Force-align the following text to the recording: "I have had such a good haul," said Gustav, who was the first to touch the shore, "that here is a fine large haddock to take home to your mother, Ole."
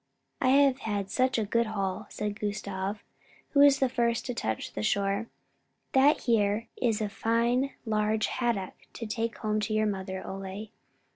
"I 0.41 0.47
have 0.47 0.79
had 0.79 1.11
such 1.11 1.37
a 1.37 1.45
good 1.45 1.67
haul," 1.67 2.07
said 2.09 2.39
Gustav, 2.39 3.03
who 3.49 3.59
was 3.59 3.77
the 3.77 3.87
first 3.87 4.25
to 4.25 4.33
touch 4.33 4.73
the 4.73 4.81
shore, 4.81 5.27
"that 5.91 6.21
here 6.21 6.67
is 6.75 7.01
a 7.01 7.07
fine 7.07 7.75
large 7.85 8.25
haddock 8.25 8.73
to 8.93 9.05
take 9.05 9.37
home 9.37 9.59
to 9.59 9.75
your 9.75 9.85
mother, 9.85 10.25
Ole." 10.25 10.71